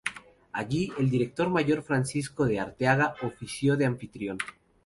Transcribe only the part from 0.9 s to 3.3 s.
el Director Mayor Francisco de Arteaga